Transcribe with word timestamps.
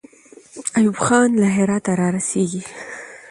ایوب 0.77 0.97
خان 1.05 1.29
له 1.41 1.47
هراته 1.57 1.91
را 1.99 2.07
رسېږي. 2.15 2.63